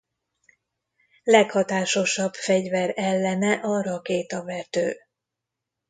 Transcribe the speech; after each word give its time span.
Leghatásosabb 1.23 2.33
fegyver 2.33 2.91
ellene 2.95 3.53
a 3.53 3.81
rakétavető. 3.81 4.95